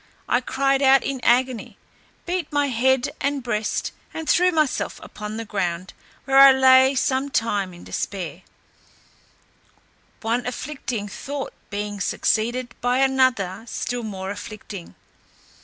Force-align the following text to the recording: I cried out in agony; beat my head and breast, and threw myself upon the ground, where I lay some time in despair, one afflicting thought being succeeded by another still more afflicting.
I 0.27 0.41
cried 0.41 0.81
out 0.81 1.03
in 1.03 1.19
agony; 1.21 1.77
beat 2.25 2.51
my 2.51 2.69
head 2.69 3.09
and 3.21 3.43
breast, 3.43 3.91
and 4.15 4.27
threw 4.27 4.51
myself 4.51 4.99
upon 5.03 5.37
the 5.37 5.45
ground, 5.45 5.93
where 6.25 6.39
I 6.39 6.51
lay 6.51 6.95
some 6.95 7.29
time 7.29 7.71
in 7.71 7.83
despair, 7.83 8.41
one 10.21 10.47
afflicting 10.47 11.07
thought 11.07 11.53
being 11.69 11.99
succeeded 12.01 12.73
by 12.81 12.97
another 12.97 13.63
still 13.67 14.01
more 14.01 14.31
afflicting. 14.31 14.95